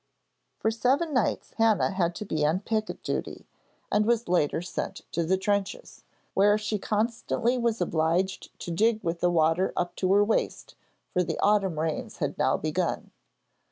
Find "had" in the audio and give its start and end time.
1.91-2.15, 12.17-12.35